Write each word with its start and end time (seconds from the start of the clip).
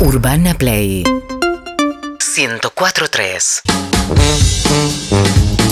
Urbana 0.00 0.54
Play. 0.54 1.02
104.3 1.02 3.62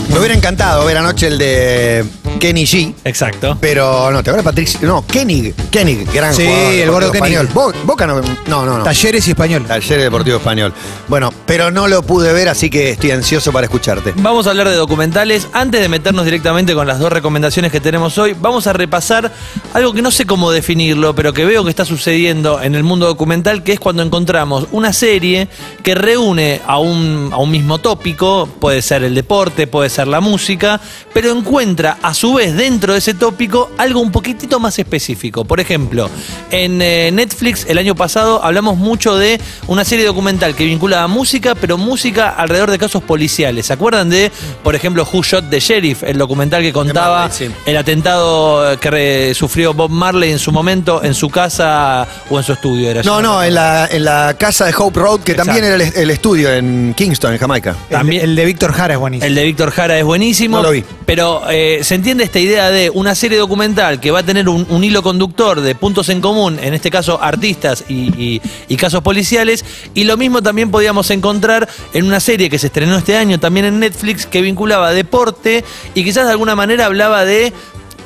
Me 0.08 0.18
hubiera 0.18 0.34
encantado 0.34 0.84
ver 0.84 0.98
anoche 0.98 1.28
el 1.28 1.38
de 1.38 2.04
Kenny 2.38 2.64
G. 2.64 2.92
Exacto. 3.04 3.56
Pero 3.60 4.10
no, 4.10 4.22
te 4.22 4.30
acuerdas 4.30 4.44
Patricio. 4.44 4.78
No, 4.82 5.04
Kenny. 5.06 5.52
Kenny, 5.70 6.04
gran 6.12 6.34
Sí, 6.34 6.44
jugador. 6.44 6.64
el 6.72 6.78
Deportivo 6.80 6.92
gordo 6.92 7.12
Kenny. 7.12 7.16
español. 7.34 7.48
Bo- 7.54 7.72
Boca 7.84 8.06
no. 8.06 8.20
No, 8.46 8.64
no, 8.66 8.78
no. 8.78 8.84
Talleres 8.84 9.26
y 9.26 9.30
español. 9.30 9.64
Taller 9.66 10.00
Deportivo 10.00 10.36
Español. 10.36 10.72
Bueno, 11.08 11.32
pero 11.46 11.70
no 11.70 11.88
lo 11.88 12.02
pude 12.02 12.32
ver, 12.32 12.48
así 12.48 12.68
que 12.70 12.90
estoy 12.90 13.10
ansioso 13.12 13.52
para 13.52 13.64
escucharte. 13.66 14.12
Vamos 14.16 14.46
a 14.46 14.50
hablar 14.50 14.68
de 14.68 14.74
documentales. 14.76 15.48
Antes 15.52 15.80
de 15.80 15.88
meternos 15.88 16.24
directamente 16.24 16.74
con 16.74 16.86
las 16.86 16.98
dos 16.98 17.10
recomendaciones 17.12 17.72
que 17.72 17.80
tenemos 17.80 18.16
hoy, 18.18 18.34
vamos 18.38 18.66
a 18.66 18.72
repasar 18.72 19.32
algo 19.72 19.92
que 19.92 20.02
no 20.02 20.10
sé 20.10 20.26
cómo 20.26 20.50
definirlo, 20.50 21.14
pero 21.14 21.32
que 21.32 21.44
veo 21.44 21.64
que 21.64 21.70
está 21.70 21.84
sucediendo 21.84 22.60
en 22.62 22.74
el 22.74 22.82
mundo 22.84 23.06
documental, 23.06 23.62
que 23.62 23.72
es 23.72 23.80
cuando 23.80 24.02
encontramos 24.02 24.66
una 24.72 24.92
serie 24.92 25.48
que 25.82 25.94
reúne 25.94 26.60
a 26.66 26.78
un, 26.78 27.30
a 27.32 27.38
un 27.38 27.50
mismo 27.50 27.78
tópico, 27.78 28.48
puede 28.60 28.82
ser 28.82 29.04
el 29.04 29.14
deporte, 29.14 29.66
puede 29.66 29.88
ser 29.90 30.06
la 30.08 30.20
música, 30.20 30.80
pero 31.14 31.30
encuentra 31.30 31.98
a 32.02 32.12
su 32.14 32.25
vez 32.34 32.54
dentro 32.54 32.92
de 32.92 32.98
ese 32.98 33.14
tópico 33.14 33.70
algo 33.78 34.00
un 34.00 34.10
poquitito 34.12 34.60
más 34.60 34.78
específico. 34.78 35.44
Por 35.44 35.60
ejemplo, 35.60 36.08
en 36.50 36.80
eh, 36.82 37.10
Netflix 37.12 37.66
el 37.68 37.78
año 37.78 37.94
pasado 37.94 38.42
hablamos 38.44 38.76
mucho 38.76 39.16
de 39.16 39.40
una 39.66 39.84
serie 39.84 40.04
documental 40.04 40.54
que 40.54 40.64
vinculaba 40.64 41.06
música, 41.08 41.54
pero 41.54 41.78
música 41.78 42.30
alrededor 42.30 42.70
de 42.70 42.78
casos 42.78 43.02
policiales. 43.02 43.66
¿Se 43.66 43.72
acuerdan 43.72 44.10
de, 44.10 44.30
por 44.62 44.74
ejemplo, 44.74 45.06
Who 45.12 45.22
Shot 45.22 45.50
the 45.50 45.60
Sheriff, 45.60 46.02
el 46.02 46.18
documental 46.18 46.62
que 46.62 46.72
contaba 46.72 47.22
Marley, 47.28 47.48
sí. 47.48 47.54
el 47.66 47.76
atentado 47.76 48.78
que 48.80 48.90
re- 48.90 49.34
sufrió 49.34 49.74
Bob 49.74 49.90
Marley 49.90 50.32
en 50.32 50.38
su 50.38 50.52
momento 50.52 51.02
en 51.02 51.14
su 51.14 51.28
casa 51.28 52.06
o 52.30 52.38
en 52.38 52.44
su 52.44 52.52
estudio? 52.52 52.90
Era 52.90 53.02
No, 53.02 53.20
no, 53.20 53.42
en 53.42 53.54
la, 53.54 53.86
en 53.90 54.04
la 54.04 54.34
casa 54.38 54.66
de 54.66 54.74
Hope 54.76 54.98
Road, 55.00 55.20
que 55.20 55.32
Exacto. 55.32 55.52
también 55.52 55.72
era 55.74 55.84
el, 55.84 55.92
el 55.96 56.10
estudio 56.10 56.52
en 56.52 56.94
Kingston, 56.96 57.32
en 57.32 57.38
Jamaica. 57.38 57.76
También- 57.90 58.22
el, 58.22 58.30
el 58.30 58.36
de 58.36 58.44
Víctor 58.46 58.72
Jara 58.72 58.94
es 58.94 59.00
buenísimo. 59.00 59.26
El 59.26 59.34
de 59.34 59.44
Víctor 59.44 59.70
Jara 59.70 59.98
es 59.98 60.04
buenísimo. 60.04 60.56
No 60.58 60.62
lo 60.62 60.70
vi. 60.70 60.84
Pero 61.04 61.42
eh, 61.50 61.80
se 61.82 61.94
entiende 61.94 62.15
esta 62.24 62.38
idea 62.38 62.70
de 62.70 62.90
una 62.90 63.14
serie 63.14 63.38
documental 63.38 64.00
que 64.00 64.10
va 64.10 64.20
a 64.20 64.22
tener 64.22 64.48
un, 64.48 64.84
hilo 64.84 65.02
conductor 65.02 65.60
de 65.60 65.74
puntos 65.74 66.08
en 66.08 66.20
común, 66.20 66.58
en 66.60 66.74
este 66.74 66.90
caso 66.90 67.18
artistas 67.22 67.84
y, 67.88 67.94
y- 68.22 68.42
y 68.68 68.76
casos 68.76 69.02
policiales. 69.02 69.64
Y 69.94 70.04
lo 70.04 70.16
mismo 70.16 70.42
también 70.42 70.70
podíamos 70.70 71.10
encontrar 71.10 71.68
en 71.92 72.06
una 72.06 72.20
serie 72.20 72.50
que 72.50 72.58
se 72.58 72.66
estrenó 72.68 72.96
este 72.96 73.16
año 73.16 73.38
también 73.40 73.66
en 73.66 73.80
Netflix 73.80 74.26
que 74.26 74.40
vinculaba 74.42 74.92
deporte 74.92 75.64
y 75.94 76.04
quizás 76.04 76.26
de 76.26 76.32
alguna 76.32 76.54
manera 76.56 76.86
hablaba 76.86 77.24
de 77.24 77.52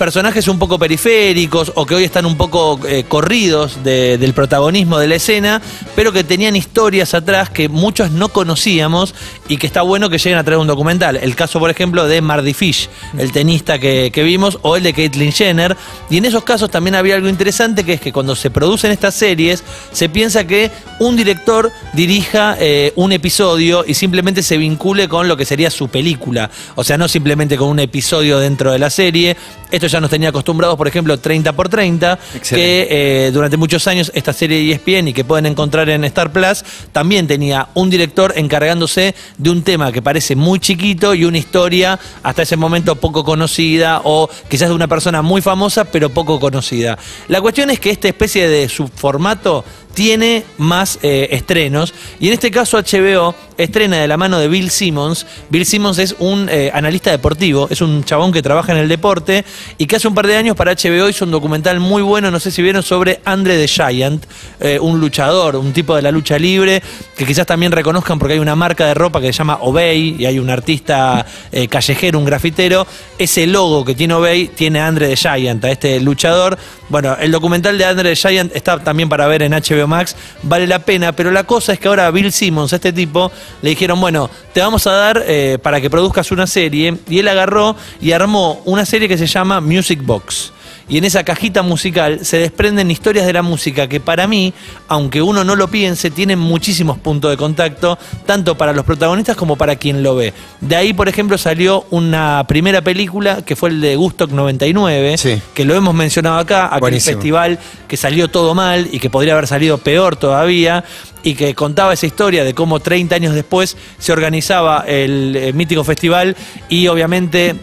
personajes 0.01 0.49
un 0.49 0.59
poco 0.59 0.79
periféricos 0.79 1.73
o 1.75 1.85
que 1.85 1.95
hoy 1.95 2.05
están 2.05 2.25
un 2.25 2.39
poco 2.39 2.81
eh, 2.89 3.05
corridos 3.07 3.85
de- 3.85 4.17
del 4.17 4.33
protagonismo 4.33 4.99
de 4.99 5.07
la 5.07 5.17
escena, 5.17 5.61
pero 5.95 6.11
que 6.11 6.25
tenían 6.25 6.57
historias 6.57 7.13
atrás 7.13 7.51
que 7.51 7.69
muchos 7.69 8.11
no 8.11 8.31
conocíamos 8.31 9.15
y 9.47 9.59
que 9.59 9.67
está 9.67 9.83
bueno 9.83 10.09
que 10.09 10.17
lleguen 10.17 10.39
a 10.39 10.43
traer 10.43 10.57
un 10.59 10.69
documental. 10.69 11.17
El 11.17 11.37
caso, 11.37 11.59
por 11.59 11.69
ejemplo, 11.69 12.09
de 12.09 12.23
Mardy 12.23 12.55
Fish, 12.55 12.89
el 13.19 13.31
tenista 13.31 13.79
que, 13.79 14.11
que 14.11 14.23
vimos, 14.23 14.59
o 14.63 14.75
el 14.77 14.85
de 14.85 14.95
Caitlyn 14.95 15.33
Jenner. 15.33 15.77
Y 16.09 16.17
en 16.17 16.25
esos 16.25 16.45
casos 16.45 16.71
también 16.71 16.95
había 16.95 17.17
algo 17.17 17.29
interesante 17.29 17.85
que 17.85 17.93
es 17.93 18.01
que 18.01 18.11
cuando 18.11 18.35
se 18.35 18.49
producen 18.51 18.93
estas 18.93 19.15
series, 19.15 19.63
se 19.93 20.09
piensa 20.09 20.47
que 20.47 20.71
un 20.99 21.15
director 21.15 21.71
dirija 21.93 22.57
eh, 22.59 22.95
un 22.97 23.13
episodio 23.13 23.85
y 23.87 23.93
simplemente 23.93 24.43
se 24.43 24.57
vincule 24.57 25.09
con 25.09 25.29
lo 25.29 25.37
que 25.37 25.45
sería 25.45 25.71
su 25.71 25.89
película. 25.89 26.51
O 26.75 26.85
sea, 26.85 26.97
no 26.97 27.07
simplemente 27.07 27.59
con 27.59 27.69
un 27.69 27.81
episodio 27.81 28.39
dentro 28.39 28.73
de 28.73 28.79
la 28.79 28.89
serie. 28.89 29.37
Esto 29.71 29.90
ya 29.91 30.01
nos 30.01 30.11
tenía 30.11 30.31
acostumbrados, 30.31 30.77
por 30.77 30.89
ejemplo, 30.89 31.19
30 31.19 31.53
por 31.53 31.69
30, 31.69 32.19
Excelente. 32.35 32.55
que 32.55 33.27
eh, 33.27 33.31
durante 33.33 33.57
muchos 33.57 33.87
años 33.87 34.11
esta 34.15 34.33
serie 34.33 34.59
de 34.59 34.73
ESPN 34.73 35.09
y 35.09 35.13
que 35.13 35.25
pueden 35.25 35.47
encontrar 35.47 35.89
en 35.89 36.05
Star 36.05 36.33
Plus, 36.33 36.65
también 36.93 37.27
tenía 37.27 37.69
un 37.75 37.91
director 37.91 38.33
encargándose 38.37 39.15
de 39.39 39.51
un 39.51 39.63
tema 39.63 39.93
que 39.93 40.03
parece 40.03 40.37
muy 40.37 40.59
chiquito 40.61 41.15
y 41.15 41.25
una 41.25 41.39
historia 41.39 41.99
hasta 42.23 42.43
ese 42.43 42.57
momento 42.57 42.97
poco 42.97 43.25
conocida 43.25 44.01
o 44.05 44.29
quizás 44.49 44.69
de 44.69 44.75
una 44.75 44.89
persona 44.89 45.23
muy 45.23 45.43
famosa 45.43 45.85
pero 45.85 46.11
poco 46.11 46.41
conocida. 46.41 46.99
La 47.29 47.41
cuestión 47.41 47.71
es 47.71 47.81
que 47.81 47.91
esta 47.91 48.09
especie 48.09 48.49
de 48.49 48.69
subformato 48.69 49.65
tiene 49.95 50.45
más 50.59 50.99
eh, 51.03 51.29
estrenos 51.33 51.95
y 52.19 52.29
en 52.29 52.35
este 52.35 52.51
caso 52.51 52.79
HBO 52.79 53.35
estrena 53.59 53.99
de 53.99 54.09
la 54.09 54.17
mano 54.17 54.39
de 54.39 54.49
Bill 54.49 54.71
Simmons. 54.71 55.27
Bill 55.51 55.67
Simmons 55.67 55.99
es 55.99 56.17
un 56.19 56.49
eh, 56.49 56.71
analista 56.73 57.11
deportivo, 57.11 57.69
es 57.71 57.83
un 57.83 58.05
chabón 58.05 58.33
que 58.33 58.43
trabaja 58.43 58.73
en 58.73 58.79
el 58.79 58.89
deporte 58.89 59.45
y 59.77 59.87
que 59.87 59.97
hace 59.97 60.09
un 60.09 60.15
par 60.15 60.27
de 60.27 60.37
años 60.37 60.57
para 60.57 60.73
HBO 60.75 61.09
hizo 61.09 61.25
un 61.25 61.31
documental 61.31 61.79
muy 61.81 62.03
bueno, 62.03 62.31
no 62.31 62.41
sé 62.41 62.51
si 62.51 62.63
vieron, 62.63 62.83
sobre 62.83 63.21
Andre 63.25 63.59
the 63.59 63.69
Giant, 63.69 64.25
eh, 64.61 64.79
un 64.81 64.99
luchador, 64.99 65.57
un 65.57 65.73
tipo 65.73 65.95
de 65.95 66.03
la 66.03 66.11
lucha 66.11 66.39
libre, 66.39 66.83
que 67.17 67.27
quizás 67.27 67.47
también 67.47 67.73
reconozcan 67.73 68.19
porque 68.19 68.35
hay 68.35 68.41
una 68.41 68.57
marca 68.57 68.87
de 68.87 68.95
ropa 68.95 69.21
que 69.21 69.27
se 69.27 69.39
llama 69.39 69.59
Obey 69.61 70.17
y 70.19 70.25
hay 70.25 70.39
un 70.39 70.49
artista 70.49 71.27
callejero, 71.69 72.19
un 72.19 72.25
grafitero. 72.25 72.87
Ese 73.19 73.47
logo 73.47 73.85
que 73.85 73.95
tiene 73.95 74.15
Obey 74.15 74.49
tiene 74.49 74.81
Andre 74.81 75.09
the 75.09 75.17
Giant, 75.17 75.65
a 75.65 75.71
este 75.71 76.01
luchador. 76.01 76.59
Bueno, 76.91 77.17
el 77.21 77.31
documental 77.31 77.79
de 77.79 77.85
Andre 77.85 78.17
Giant 78.17 78.55
está 78.55 78.81
también 78.81 79.09
para 79.09 79.29
ver 79.29 79.43
en 79.43 79.53
HBO 79.53 79.87
Max, 79.87 80.17
vale 80.43 80.67
la 80.67 80.81
pena, 80.81 81.13
pero 81.13 81.31
la 81.31 81.45
cosa 81.45 81.73
es 81.73 81.79
que 81.79 81.87
ahora 81.87 82.09
a 82.09 82.11
Bill 82.11 82.33
Simmons, 82.33 82.73
este 82.73 82.93
tipo, 82.93 83.31
le 83.63 83.71
dijeron, 83.71 84.01
bueno, 84.01 84.29
te 84.53 84.61
vamos 84.61 84.89
a 84.89 84.93
dar 84.93 85.23
eh, 85.25 85.59
para 85.63 85.81
que 85.81 85.89
produzcas 85.89 86.33
una 86.33 86.49
serie, 86.49 86.99
y 87.09 87.21
él 87.21 87.29
agarró 87.29 87.77
y 88.01 88.11
armó 88.11 88.61
una 88.65 88.85
serie 88.85 89.07
que 89.07 89.17
se 89.17 89.29
llama 89.29 89.61
Music 89.61 90.01
Box. 90.03 90.53
Y 90.91 90.99
en 90.99 91.05
esa 91.05 91.23
cajita 91.23 91.63
musical 91.63 92.25
se 92.25 92.39
desprenden 92.39 92.91
historias 92.91 93.25
de 93.25 93.33
la 93.33 93.43
música 93.43 93.89
que 93.89 94.01
para 94.01 94.27
mí, 94.27 94.53
aunque 94.89 95.23
uno 95.23 95.45
no 95.45 95.55
lo 95.55 95.69
piense, 95.69 96.11
tienen 96.11 96.41
muchísimos 96.41 96.99
puntos 96.99 97.31
de 97.31 97.37
contacto, 97.37 97.97
tanto 98.27 98.57
para 98.59 98.73
los 98.73 98.85
protagonistas 98.85 99.37
como 99.37 99.55
para 99.57 99.77
quien 99.77 100.03
lo 100.03 100.17
ve. 100.17 100.35
De 100.61 100.75
ahí, 100.75 100.93
por 100.93 101.09
ejemplo, 101.09 101.39
salió 101.39 101.87
una 101.91 102.45
primera 102.49 102.83
película 102.83 103.43
que 103.45 103.55
fue 103.55 103.69
el 103.71 103.81
de 103.81 103.95
Gustock 103.95 104.33
99, 104.33 105.17
Sí. 105.17 105.41
que 105.55 105.65
lo 105.65 105.77
hemos 105.77 105.95
mencionado 105.95 106.39
acá, 106.39 106.67
aquel 106.67 106.81
Buenísimo. 106.81 107.17
festival 107.17 107.59
que 107.87 107.97
salió 107.97 108.27
todo 108.29 108.55
mal 108.57 108.89
y 108.91 108.99
que 108.99 109.11
podría 109.11 109.35
haber 109.35 109.47
salido 109.47 109.79
peor 109.79 110.17
todavía, 110.17 110.83
y 111.23 111.35
que 111.35 111.55
contaba 111.55 111.93
esa 111.93 112.07
historia 112.07 112.45
de 112.45 112.55
cómo 112.55 112.81
30 112.81 113.15
años 113.15 113.35
después 113.35 113.77
se 113.99 114.11
organizaba 114.13 114.85
el, 114.89 115.37
eh, 115.37 115.53
mítico 115.53 115.85
festival 115.85 116.35
y 116.69 116.89
obviamente 116.89 117.55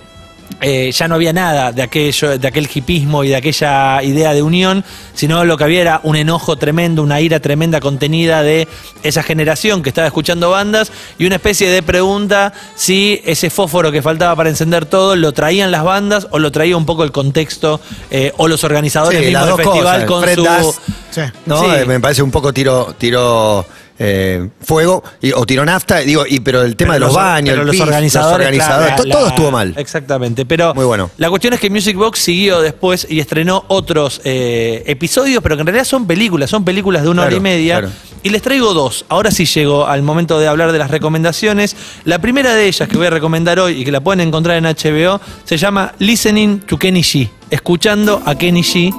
eh, 0.61 0.91
ya 0.91 1.07
no 1.07 1.15
había 1.15 1.33
nada 1.33 1.71
de 1.71 1.81
aquello, 1.83 2.37
de 2.37 2.47
aquel 2.47 2.67
hipismo 2.73 3.23
y 3.23 3.29
de 3.29 3.35
aquella 3.35 4.01
idea 4.03 4.33
de 4.33 4.41
unión, 4.41 4.83
sino 5.13 5.45
lo 5.45 5.57
que 5.57 5.63
había 5.65 5.81
era 5.81 5.99
un 6.03 6.15
enojo 6.15 6.55
tremendo, 6.57 7.03
una 7.03 7.21
ira 7.21 7.39
tremenda 7.39 7.79
contenida 7.79 8.41
de 8.43 8.67
esa 9.03 9.21
generación 9.23 9.83
que 9.83 9.89
estaba 9.89 10.07
escuchando 10.07 10.49
bandas 10.49 10.91
y 11.19 11.25
una 11.25 11.35
especie 11.35 11.69
de 11.69 11.83
pregunta 11.83 12.53
si 12.75 13.21
ese 13.25 13.49
fósforo 13.49 13.91
que 13.91 14.01
faltaba 14.01 14.35
para 14.35 14.49
encender 14.49 14.85
todo 14.85 15.15
lo 15.15 15.31
traían 15.31 15.71
las 15.71 15.83
bandas 15.83 16.27
o 16.31 16.39
lo 16.39 16.51
traía 16.51 16.75
un 16.75 16.85
poco 16.85 17.03
el 17.03 17.11
contexto 17.11 17.79
eh, 18.09 18.31
o 18.37 18.47
los 18.47 18.63
organizadores 18.63 19.19
Sí, 19.19 19.25
mismos 19.27 19.47
las 19.47 19.57
del 19.57 19.65
festival 19.65 20.05
cosas. 20.05 20.07
con 20.07 20.23
Fred 20.23 20.63
su 20.63 20.75
Sí. 21.11 21.21
¿no? 21.45 21.59
Sí. 21.61 21.65
Eh, 21.69 21.85
Me 21.85 21.99
parece 21.99 22.21
un 22.21 22.31
poco 22.31 22.51
tiro, 22.53 22.95
tiro 22.97 23.65
eh, 23.99 24.49
fuego 24.61 25.03
y- 25.21 25.31
o 25.31 25.45
tiro 25.45 25.65
nafta, 25.65 25.97
digo, 25.99 26.23
y, 26.27 26.39
pero 26.39 26.61
el 26.61 26.75
tema 26.75 26.93
Pero 26.93 26.93
de 26.93 26.99
los, 26.99 27.07
los- 27.15 27.15
baños, 27.23 27.49
pero 27.51 27.61
el 27.61 27.67
los 27.67 27.73
pis, 27.75 27.81
organizadores, 27.81 28.45
organizadores, 28.47 28.87
claro, 28.89 29.01
to- 29.03 29.07
la- 29.07 29.13
todo 29.15 29.23
la- 29.23 29.29
estuvo 29.29 29.51
mal. 29.51 29.73
Exactamente, 29.77 30.45
pero 30.45 30.73
Muy 30.75 30.85
bueno. 30.85 31.09
la 31.17 31.29
cuestión 31.29 31.53
es 31.53 31.59
que 31.59 31.69
Music 31.69 31.95
Box 31.97 32.19
siguió 32.19 32.61
después 32.61 33.07
y 33.09 33.19
estrenó 33.19 33.65
otros 33.67 34.21
eh, 34.23 34.83
episodios, 34.87 35.41
pero 35.43 35.55
que 35.55 35.61
en 35.61 35.67
realidad 35.67 35.85
son 35.85 36.05
películas, 36.07 36.49
son 36.49 36.63
películas 36.65 37.03
de 37.03 37.09
una 37.09 37.23
Claro, 37.23 37.27
hora 37.27 37.37
y 37.37 37.39
media. 37.41 37.79
claro. 37.79 37.93
Y 38.23 38.29
les 38.29 38.41
traigo 38.41 38.73
dos. 38.73 39.05
Ahora 39.09 39.31
sí 39.31 39.45
llego 39.45 39.85
al 39.87 40.01
momento 40.01 40.37
de 40.39 40.47
hablar 40.47 40.71
de 40.71 40.79
las 40.79 40.91
recomendaciones. 40.91 41.75
La 42.03 42.19
primera 42.19 42.55
de 42.55 42.67
ellas 42.67 42.89
que 42.89 42.97
voy 42.97 43.07
a 43.07 43.09
recomendar 43.11 43.59
hoy 43.59 43.81
y 43.81 43.85
que 43.85 43.91
la 43.91 44.01
pueden 44.01 44.19
encontrar 44.21 44.57
en 44.57 44.65
HBO 44.65 45.21
se 45.45 45.55
llama 45.57 45.93
Listening 45.99 46.59
to 46.61 46.77
Kenny 46.77 47.01
G. 47.03 47.29
Escuchando 47.51 48.21
a 48.25 48.35
Kenny 48.35 48.63
G. 48.63 48.93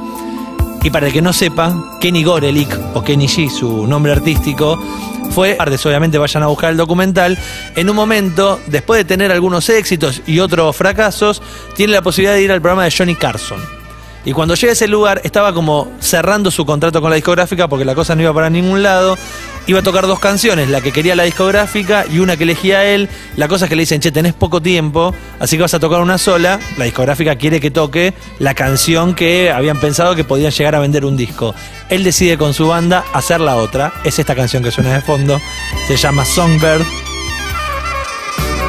Y 0.83 0.91
para 0.91 1.09
el 1.09 1.12
que 1.12 1.22
no 1.22 1.33
sepa, 1.33 1.99
Kenny 2.00 2.22
Gorelick, 2.22 2.78
o 2.94 3.03
Kenny 3.03 3.27
G, 3.27 3.50
su 3.50 3.87
nombre 3.87 4.12
artístico, 4.12 4.78
fue, 5.30 5.57
obviamente 5.59 6.19
vayan 6.19 6.42
a 6.42 6.47
buscar 6.47 6.71
el 6.71 6.77
documental, 6.77 7.39
en 7.77 7.91
un 7.91 7.97
momento, 7.97 8.60
después 8.66 8.98
de 8.98 9.04
tener 9.04 9.30
algunos 9.30 9.69
éxitos 9.69 10.22
y 10.27 10.41
otros 10.41 10.75
fracasos, 10.77 11.42
tiene 11.75 11.92
la 11.92 12.03
posibilidad 12.03 12.34
de 12.34 12.42
ir 12.42 12.53
al 12.53 12.60
programa 12.60 12.84
de 12.84 12.95
Johnny 12.97 13.15
Carson. 13.15 13.60
Y 14.24 14.32
cuando 14.32 14.54
llega 14.54 14.70
a 14.70 14.72
ese 14.72 14.88
lugar, 14.88 15.20
estaba 15.24 15.53
como 15.53 15.91
cerrando 16.00 16.50
su 16.50 16.66
contrato 16.66 17.00
con 17.00 17.10
la 17.10 17.16
discográfica 17.16 17.68
porque 17.68 17.84
la 17.84 17.94
cosa 17.94 18.15
no 18.15 18.22
iba 18.22 18.34
para 18.34 18.50
ningún 18.50 18.82
lado. 18.82 19.16
Iba 19.66 19.80
a 19.80 19.82
tocar 19.82 20.06
dos 20.06 20.18
canciones, 20.18 20.70
la 20.70 20.80
que 20.80 20.92
quería 20.92 21.15
la 21.15 21.24
discográfica 21.24 22.06
y 22.10 22.20
una 22.20 22.38
que 22.38 22.44
elegía 22.44 22.84
él. 22.86 23.09
La 23.36 23.48
cosa 23.48 23.66
es 23.66 23.68
que 23.68 23.76
le 23.76 23.82
dicen, 23.82 24.00
che, 24.00 24.10
tenés 24.10 24.32
poco 24.32 24.62
tiempo, 24.62 25.15
así 25.38 25.56
que 25.56 25.62
vas 25.62 25.74
a 25.74 25.78
tocar 25.78 26.00
una 26.00 26.16
sola. 26.16 26.59
La 26.78 26.86
discográfica 26.86 27.36
quiere 27.36 27.60
que 27.60 27.70
toque 27.70 28.15
la 28.38 28.54
canción 28.54 29.15
que 29.15 29.50
habían 29.50 29.78
pensado 29.78 30.15
que 30.15 30.24
podían 30.24 30.53
llegar 30.53 30.74
a 30.74 30.78
vender 30.78 31.04
un 31.04 31.18
disco. 31.18 31.54
Él 31.91 32.03
decide 32.03 32.38
con 32.38 32.54
su 32.54 32.66
banda 32.68 33.04
hacer 33.12 33.41
la 33.41 33.56
otra. 33.56 33.92
Es 34.04 34.18
esta 34.18 34.34
canción 34.34 34.62
que 34.62 34.71
suena 34.71 34.94
de 34.94 35.03
fondo. 35.03 35.38
Se 35.86 35.97
llama 35.97 36.24
Songbird. 36.24 36.82